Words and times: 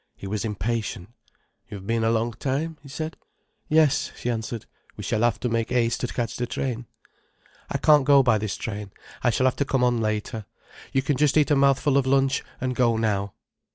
He 0.15 0.25
was 0.25 0.43
impatient. 0.43 1.09
"You've 1.69 1.85
been 1.85 2.03
a 2.03 2.09
long 2.09 2.33
time," 2.33 2.79
he 2.81 2.89
said. 2.89 3.17
"Yes," 3.69 4.11
she 4.17 4.31
answered. 4.31 4.65
"We 4.97 5.03
shall 5.03 5.21
have 5.21 5.39
to 5.41 5.47
make 5.47 5.69
haste 5.69 6.01
to 6.01 6.07
catch 6.07 6.37
the 6.37 6.47
train." 6.47 6.87
"I 7.69 7.77
can't 7.77 8.03
go 8.03 8.23
by 8.23 8.39
this 8.39 8.57
train. 8.57 8.89
I 9.21 9.29
shall 9.29 9.45
have 9.45 9.57
to 9.57 9.63
come 9.63 9.83
on 9.83 10.01
later. 10.01 10.47
You 10.91 11.03
can 11.03 11.17
just 11.17 11.37
eat 11.37 11.51
a 11.51 11.55
mouthful 11.55 11.97
of 11.97 12.07
lunch, 12.07 12.43
and 12.59 12.75
go 12.75 12.97
now." 12.97 13.35